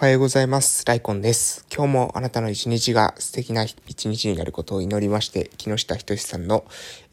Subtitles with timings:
[0.00, 0.86] おはようございます。
[0.86, 1.67] ライコンです。
[1.78, 6.64] 今日もあなたの一日が素敵な一日になることを祈りまして、木下仁さんの、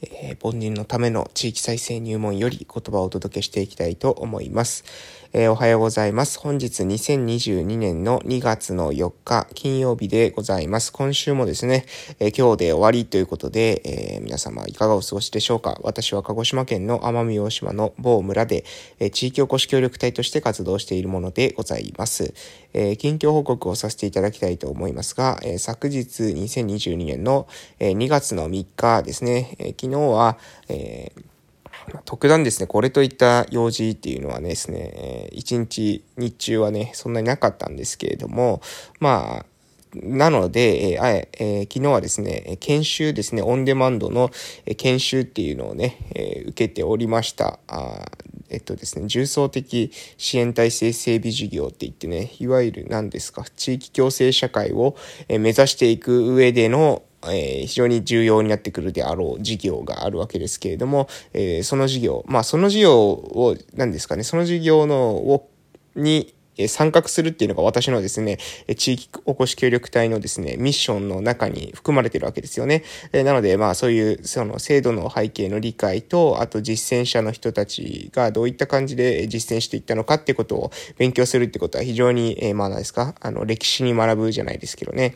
[0.01, 4.83] えー、凡人のための地域再生入門より言葉をお届けしていきたいと思います。
[5.37, 6.39] えー、おはようございます。
[6.39, 10.93] 本日2022年の2月の4日金曜日でございます。
[10.93, 11.85] 今週もですね、
[12.19, 18.63] えー、今日で終わりということで、え、皆様いかがお過ごしでしょうか私は鹿児島県の奄美大島の某村で、
[18.99, 22.33] え地域おこし協力隊として活動しているものでございます。
[22.73, 27.47] え近況報告をさせていただきたいと思いますが、え昨日2022年の、
[27.79, 30.37] え2月の3日ですね、え昨日は、
[30.69, 31.25] えー
[32.05, 38.61] 特段ですね、これといった用事っていうのはですね、一日、日中はね、そんなになかったんですけれども、
[38.99, 39.45] まあ、
[40.01, 44.29] なので、えーえー、昨日はですね、研修ですね、オンデマンドの
[44.77, 47.59] 研修っていうのをね、えー、受けておりました。
[48.55, 54.95] えっとですね、重層的支援体制整備事業って言ってね、いわゆる何ですか、地域共生社会を
[55.27, 65.49] 目指していく上でのえー、非常に重要になってくるであろう事業があるわけですけれども、えー、その事業、まあその事業を、何ですかね、その事業の、を、
[65.95, 66.34] に、
[66.67, 68.37] 参画するっていうのが私のですね、
[68.77, 72.83] 地域おこし協力隊のですね、ミッションの中に含まれてるわけですよね。
[73.11, 85.15] なので、まあそういうその制度の背景の理解と、あと実践者の人たちがどういった感じで実践していったのかってことを勉強するってことは非常に、え、まあ何ですか、あの歴史に学ぶじゃないですけどね。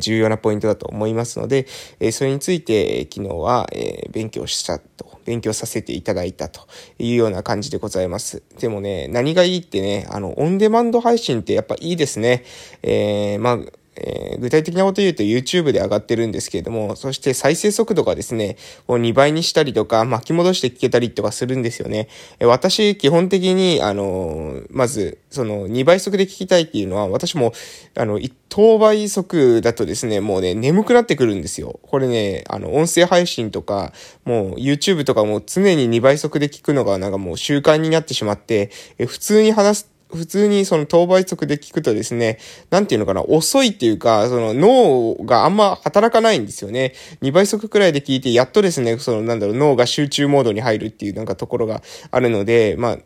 [0.00, 1.66] 重要なポイントだと思いますので、
[2.10, 3.68] それについて昨日は
[4.10, 6.66] 勉強したと、勉強させていただいたと
[6.98, 8.42] いうような感じでございます。
[8.58, 12.44] でもね、何がいいってね、あの、オンデマンド配信ってやっぱいいですね。
[12.82, 13.58] えー、まあ、
[13.96, 18.56] えー、具体的なこと言うと YouTube で上がってるんですけれども、そして再生速度がですね、
[18.88, 22.08] 2倍にしたりとか、巻き戻して聞けたりとかするんですよね。
[22.38, 27.52] えー、私、基本的に、あのー、まず、その2倍速で聞きたいっていうのは、私も、
[27.94, 31.78] あの、等倍速だとですね、もうね、眠くなってくるんですよ。
[31.82, 33.92] これね、あの、音声配信とか、
[34.24, 42.38] もう YouTube とかも常に2倍速で聞くのがなんかもう習慣になってしまって、え普通に話す普通にその当倍速で聞くとですね、
[42.70, 46.94] なんていうのかな、遅いっていうか、その脳があんま働かないんですよね。
[47.22, 52.98] 2倍速くらいで聞いて、やっとですね、そのなんだろう、脳が集中モードに入るっていうなんかところがあるので、まあ、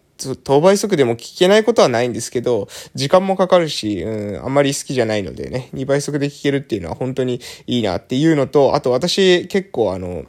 [0.44, 10.24] 当倍速でも聞けないことはないんですけど、時間もかかるし、うん、あんまり好きじゃないのでね、2倍速で聞けるっていうのは本当にいいなっていうのと、あと私結構あの、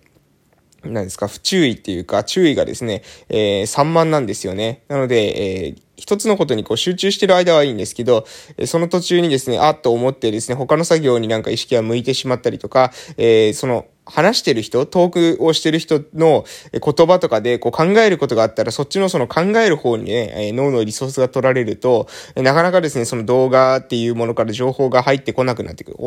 [0.83, 4.83] 何ですか、不注意っていうか、注意がですね、えー、散漫なんですよね。
[4.87, 8.25] なので、えー、一つのことにこう集中してる間はいいんですけど、
[8.65, 25.97] その途中にですね、あっと思ってですね、他の作業になんか意識が向いてしまったりとか、えー、その、話してる人、トークをしてる人の言葉とかでこう考えることがあったら、そっちのその考える方にね、脳のリソースが取られると、なかなかですね、その動画っていうものから情報が入ってこなくなってくる。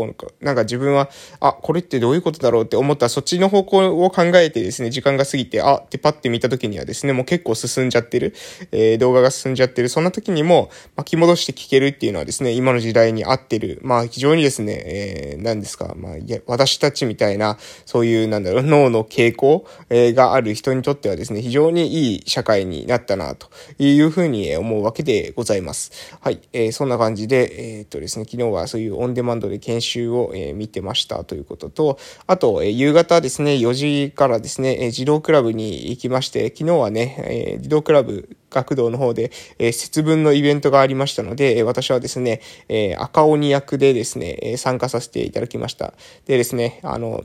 [0.41, 1.11] なんか自分は、
[1.41, 8.35] あ、これってどういうことだろうって思ったら、そっちの方向を考えてですね、時間が過ぎて、あ、ってパッて見た時にはですね、もう結構進んじゃってる、
[8.73, 16.13] えー、動画が進んじゃってる、そんな時にも巻き戻して聞けるっていうのはですね、今の時代に合ってる、まあ非常にですね、えー、何ですか、まあ、
[16.47, 17.59] 私たちみたいな、
[17.95, 23.47] そういう、なんだろう、 脳の傾向、えー、がある人にとってはですね、非常にいい社会になったな、と
[23.79, 25.93] いうふうに思うわけでございます。
[26.21, 26.41] はい。
[26.53, 31.97] えー、そんな感じで、えー、っとですね、昨日はそういうオンデマンドで研修を、え、見てましたということと、
[32.27, 45.95] あと、え、夕方ですね、4時からですね、え、児童クラブに行きまして、昨日はね、え、児童クラブ学童の方で、えー、節分のイベントがありましたので、私はですね、えー、赤鬼役でですね、参加させていただきました。
[46.27, 47.23] でですね、あの、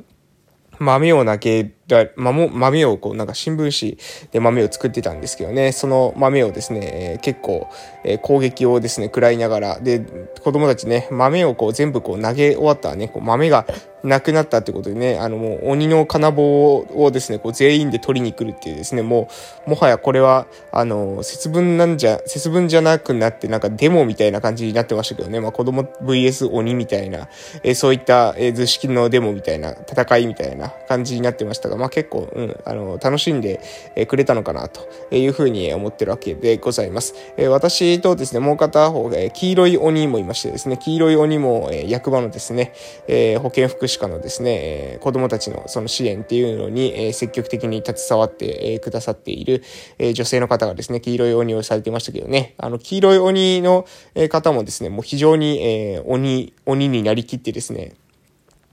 [0.80, 3.98] 豆を投げら、豆をこうなんか新聞紙
[4.32, 7.68] で豆を作ってたんですけどね、その豆をですね、えー、結構、
[8.04, 10.00] えー、攻撃をですね、食らいながら、で、
[10.44, 13.66] 子供たちね、豆をこう全部こう投げ終わったらね、こう豆が
[14.04, 19.30] なくなったってことでね、あのもう鬼の金棒をですね、こう全員で取りに来るっていうですね、も
[19.68, 27.28] う、もはやこれは、あの、節分なんじゃ、節分じゃなくなって、なんかデモみたいな感じになってましたけどね、まあ子供 VS 鬼みたいな、
[27.64, 33.60] えー、そういった、え、図式のデモみたいな、戦いみたいな感じになってましたが、まあ結構、うん、あの、楽しんで、
[34.08, 37.16] くれたのかな、というふうに思ってるわけでございます。
[37.38, 42.74] え、私とですね、もう片方、え、黄色い鬼もいましてですね、黄色い鬼も、え、役場のですね、
[43.08, 44.60] え、保健福祉課のですね、
[44.96, 49.64] え、子供たちのその支援っていうのに、え、積極的に携わって、え、くださっている、
[49.98, 53.86] え、女性の方がですね、黄色い鬼をされてましたけどね、あの、黄色い鬼の
[54.30, 57.94] 方もですね、もう非常に、え、鬼、鬼になりきってですね、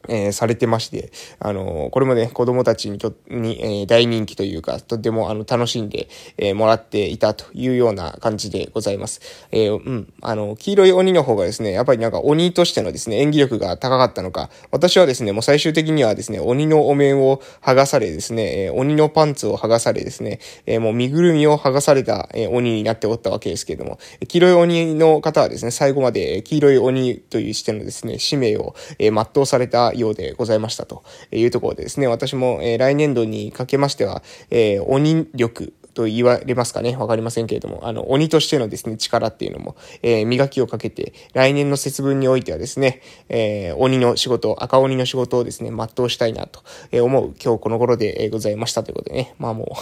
[0.09, 6.09] えー、されてまして、あのー、これもね、子供たちにと、に、えー、大人気というか、とても、あの、楽しんで、
[6.39, 9.21] えもらっていたというような感じでございます。
[9.53, 23.99] えうん、あの、黄色い鬼の方がですね、やっぱりなんか鬼としてのですね、演技力が高かったのか、私はですね、もう最終的にはですね、鬼のお面を剥がされですね、え鬼のパンツを剥がされですね、えもう身ぐるみを剥がされた、え鬼になっておったわけですけれども、
[24.29, 36.95] 黄色い鬼の方はですね、最後まで黄色い鬼という視点のですね、使命を、え全うされたようでございましたというところでですね、私も、え来年度にかけましては、え鬼力と言われますかね。
[36.95, 43.01] わかりませんけれども、あの、鬼としてのですね、力っていうのも、えー、磨きをかけて、来年の節分においてはですね、
[43.31, 46.61] えー、鬼の仕事、赤鬼の仕事をですね、全うしたいなと
[47.03, 49.75] 思う今日この頃でございましたということでね、まあも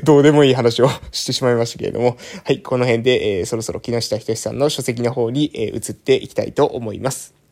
[0.06, 7.43] どうでもいい話をしてしまいましたけれども、はい、この辺で、えー、そろそろ木下仁さんの書籍の方に、えー、移っていきたいと思います。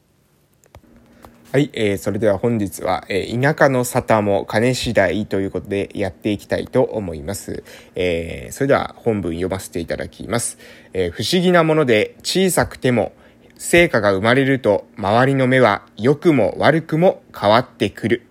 [1.53, 7.63] はい、えー、それでは本日は、えー、田舎の沙汰も金次第ということでやっていきたいと思います。
[7.95, 10.57] えー、それでは本文読ませていただきます。
[10.95, 13.13] えー、不思議なもので小さくても
[13.59, 18.23] 成果が生まれると周りの目は良くも悪くも変わってくる。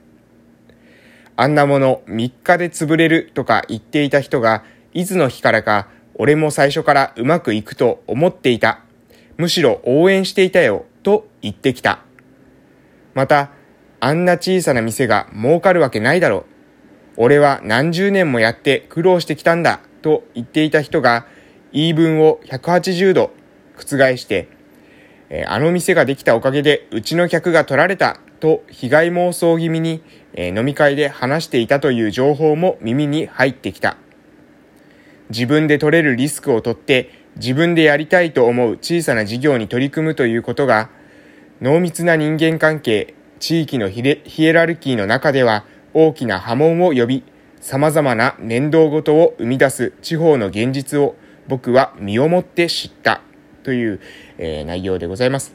[1.35, 4.63] あんなもの3日で潰れるとか言っていた人が
[4.95, 8.79] いつの日からか俺も最初からうまくいくと思っていた。
[9.37, 11.99] むしろ応援していたよと言ってきた。
[13.13, 13.51] また、
[13.99, 16.45] あんな小さな店が儲かるわけないだろう。
[17.17, 21.27] 俺は何十年もやって苦労してきたんだと言っていた人が
[21.71, 23.31] 言い分を180度
[23.75, 24.47] 覆して、
[25.29, 30.03] えあの店ができたおかげでうちの客が取られたと被害妄想気味に、
[30.33, 33.97] え飲み会で話していたという情報も耳に入ってきた。
[35.29, 40.89] 自分で取れるリスクを取って自分でやりたいと思う小さな事業に取り組むということが
[41.61, 44.01] 濃密な人間関係、地域のヒ
[44.43, 45.63] エラルキーの中では
[45.93, 47.23] 大きな波紋を呼び、
[47.59, 51.15] 様々な面倒ごとを生み出す地方の現実を
[51.47, 53.21] 僕は身をもって知った
[53.61, 53.99] という、
[54.39, 55.53] えー、内容でございます。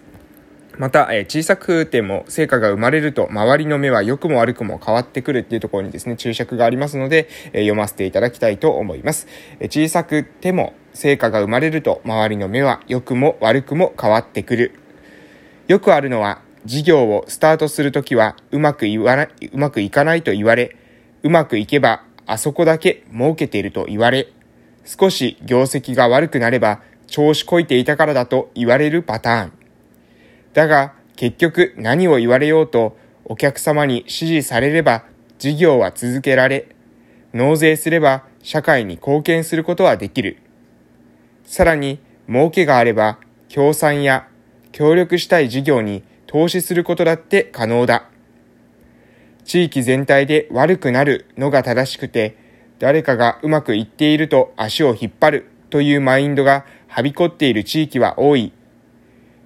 [0.78, 9.26] また、えー、小さくても成果が生まれると周りの目は良くも悪くも変わってくるっていうところにですね、注釈がありますので、えー、読ませていただきたいと思います。
[9.58, 14.85] え小さくても成果が生まれると周りの目は良くも悪くも変わってくる。
[15.68, 20.76] よくあるのは、事業をスタートするときはうまく言わないうまくいかないと言われ、
[21.22, 24.28] うまくいけばあそこだけ儲けていると言われ、
[24.84, 29.52] 少し業績が悪くなれば調子こいていたからだと言われるパターン。
[30.54, 35.04] だが、結局何を言われようとお客様に支持されれば
[35.38, 36.68] 事業は続けられ、
[37.32, 40.38] 納税すれば社会に貢献することはできる。
[41.44, 43.18] さらに、儲けがあれば、
[43.48, 44.28] 協賛や
[44.76, 48.10] 協力したい事業に投資することだって可能だ。
[49.42, 52.36] 地域全体で悪くなるのが正しくて、
[52.78, 58.52] 誰かがうまくいっていると足を引っ張るというマインドがはびこっている地域は多い。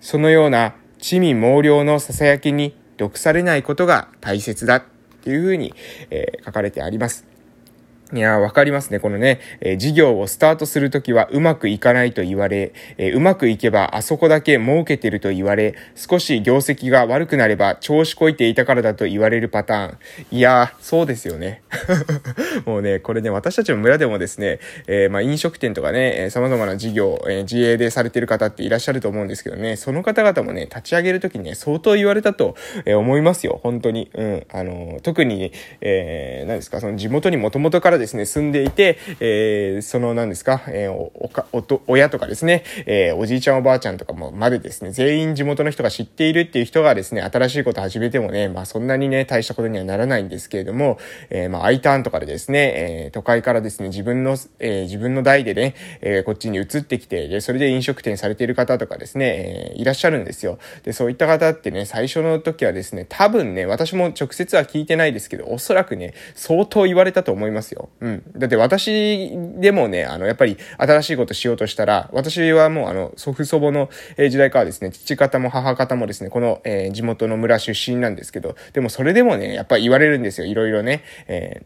[0.00, 4.82] そのような地味猛量の囁きに毒されないことが大切だっ
[5.22, 5.72] ていうふうに、
[6.10, 7.29] えー、書かれてあります。
[8.12, 8.98] いや、わかりますね。
[8.98, 19.98] このね、えー、事業をスタートするときはうまくいかないと言われ、えー、うまくいけばあそこだけ儲けてると言われ、少し業績が悪くなれば調子こいていたからだと言われるパターン。
[20.32, 21.62] いや、そうですよね。
[22.66, 24.58] もうね、これね、私たちの村でもですね、
[24.88, 33.60] えー、まあ飲食店とかね、えー、様々な事業、えー、自営でされてる方っていらっしゃると思うんですけどね、その方々もね、立ち上げるときにね、相当言われたと、えー、思いますよ。
[33.62, 34.10] 本当に。
[34.14, 34.46] うん。
[34.52, 60.58] あの、特に、えー、何ですか、その地元にもともとからですね、住んでいて、えー、その何ですか、えー、おか、おと、親とかですね、えー、おじいちゃんおばあちゃんとかもまでですね、全員地元の人が知っているっていう人がですね、新しいこと始めてもね、まあそんなにね、大したことにはならないんですけれども、えー、まあ I ターンとかでですね、えー、都会からですね、自分の、えー、自分の代でね、えー、こっちに移ってきて、で、それで飲食店されている方とかですね、えー、いらっしゃるんですよ。
[60.84, 67.89] で、そういった方ってね、最初の時はですね、多分ね、私も直接は聞いてないですけど、おそらくね、相当言われたと思いますよ。
[68.00, 68.22] うん。
[68.36, 81.02] だって私でもね、あの、やっぱり新しいことしようとしたら、私はもうあの、祖父祖母の時代からですね、父方も母方もですね、この、えー、地元の村出身なんですけど、でもそれでもね、やっぱり言われるんですよ、いろいろね。
[81.28, 81.62] え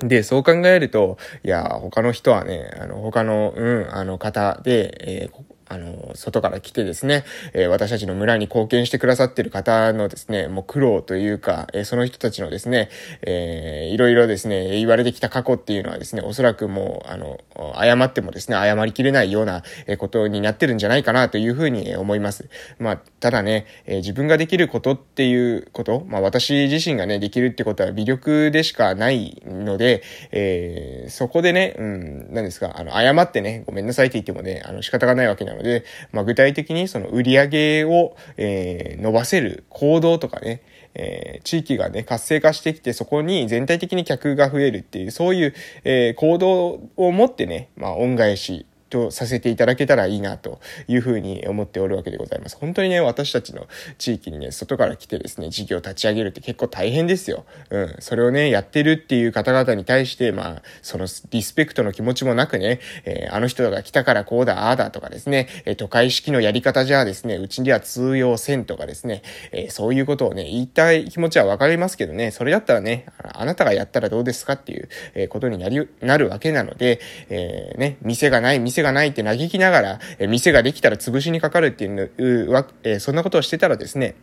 [0.00, 5.43] ー、で、そう考えると、いや、他の人はね、あの、他の、うん、あの方で、えー
[5.74, 12.90] あの、外から来てですね、え私たちの村に貢献してくださってる方のですね、もう苦労というか、えその人たちのですね、
[13.22, 17.40] えー、いろいろですね、言われてきた過去っていうのはですね、おそらくもう、あの、
[17.74, 19.64] 謝ってもですね、謝りきれないような
[19.98, 22.48] ことになってるんじゃないかなというふうに思います。
[22.78, 40.62] まあ、ただね、え自分ができることっていうこと、まあ私自身がね、できるってことは微力でしかないので、え、そこでね、うん、何ですか、あの、謝ってね、ごめんなさいって言ってもね、あの、仕方がないわけなので、でまあ具体的にその売り上げを、えー、伸ばせる行動とかね、
[40.94, 52.56] えー、地域がね、活性化してきて、そこに全体的に客が増えるっていう、そういう、えー、行動を持ってね、まあ、恩返しとさせていただけたらいいなというふうに思っておるわけでございます。
[52.56, 53.66] 本当にね、私たちの
[53.98, 57.44] 地域にね、外から来てですね、事業を立ち上げるって結構大変ですよ。
[57.70, 57.96] うん。
[57.98, 84.14] それをね、やってるっていう方々に対して、まあ、そのリスペクトの気持ちもなくね、えー、あの人が来たからこうだ、ああだとかですね、えー、都会式のやり方じゃあですね、うちには通用せんとかですね、えー、そういうことをね、言いたい気持ちはわかりますけどね、それだったらね、あなたがやったらどうですかっていう、えことになり、なるわけなので、えー、ね、店がない、店がないって嘆きながら、え店ができたら潰しにかかるっていうわ、えそんなことをしてたらですね、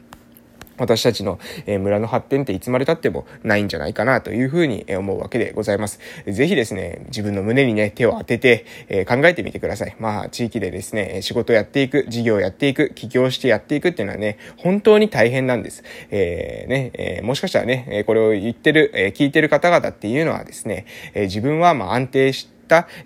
[0.82, 6.00] 私たちの村の発展っていつまで経ってもないんじゃないかなというふうに思うわけでございます。
[6.25, 9.96] ぜひですね、自分の胸にね、手を当てて、え考えてみてください。
[10.00, 15.84] まあ、地域でですね、仕事をやっていく、事業をやっていく、起業してやっていくっていうのはね、本当に大変なんです。
[16.10, 22.50] えー、ね、えー、もしかしたらね、これを言ってる、え聞いてる方々っていうのはですね、自分はまあ安定して、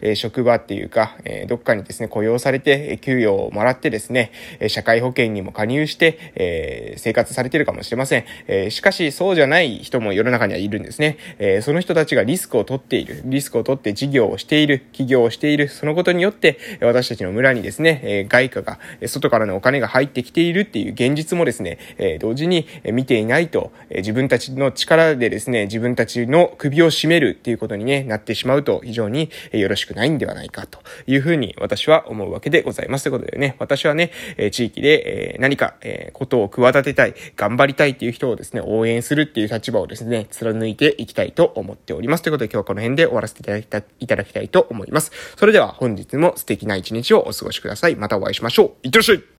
[0.01, 4.31] え職場っていうか、えどっかにですね、雇用されて、給与をもらってですね、
[4.67, 8.25] 社会保険にも加入して、え生活されてるかもしれません。
[8.47, 11.17] えしかし、そうじゃない人も世の中にはいるんですね。
[11.39, 29.29] えその人たちがリスクを取っている、リスクを取って事業をしている、企業をしている、そのことによって、私たちの村にですね、え外貨が、外からのお金が入ってきているっていう現実もですね、え同時に見ていないと、え自分たちの力でですね、自分たちの首を絞めるっていうことにね、なってしまうと非常に
[29.59, 33.03] よろしくないんではないかというふうに私は思うわけでございます。
[33.03, 42.23] ということでね、私はね、え地域で、え何か、えことを企てたい、頑張りたいっていう人をですね、応援するっていう立場をですね、貫いていきたいと思っております。
[42.23, 45.11] ということで今日はこの辺で終わらせていただきたいただきたいと思います。
[45.37, 47.95] それでは本日も素敵な一日をお過ごしください。
[47.95, 48.71] またお会いしましょう。
[48.83, 49.25] いってらっしゃい